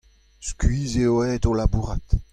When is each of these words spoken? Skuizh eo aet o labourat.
Skuizh 0.47 0.97
eo 1.03 1.15
aet 1.23 1.43
o 1.49 1.51
labourat. 1.59 2.05